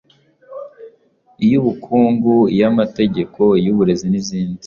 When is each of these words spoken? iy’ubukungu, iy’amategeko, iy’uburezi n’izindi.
iy’ubukungu, 1.45 2.35
iy’amategeko, 2.53 3.41
iy’uburezi 3.59 4.05
n’izindi. 4.09 4.59